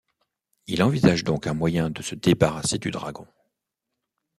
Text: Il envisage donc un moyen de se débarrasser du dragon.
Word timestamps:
Il 0.65 0.81
envisage 0.81 1.23
donc 1.23 1.45
un 1.45 1.53
moyen 1.53 1.91
de 1.91 2.01
se 2.01 2.15
débarrasser 2.15 2.79
du 2.79 2.89
dragon. 2.89 3.27